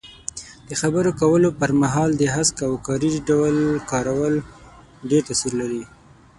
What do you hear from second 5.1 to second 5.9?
تاثیر لري.